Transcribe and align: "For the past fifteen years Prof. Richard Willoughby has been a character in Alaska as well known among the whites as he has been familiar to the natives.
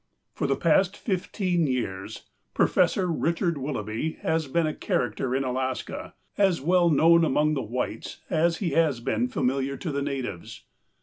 "For 0.33 0.47
the 0.47 0.55
past 0.55 0.97
fifteen 0.97 1.67
years 1.67 2.25
Prof. 2.55 2.95
Richard 2.97 3.59
Willoughby 3.59 4.13
has 4.23 4.47
been 4.47 4.65
a 4.65 4.73
character 4.73 5.35
in 5.35 5.43
Alaska 5.43 6.15
as 6.39 6.59
well 6.59 6.89
known 6.89 7.23
among 7.23 7.53
the 7.53 7.61
whites 7.61 8.19
as 8.27 8.57
he 8.57 8.71
has 8.71 8.99
been 8.99 9.27
familiar 9.27 9.77
to 9.77 9.91
the 9.91 10.01
natives. 10.01 10.63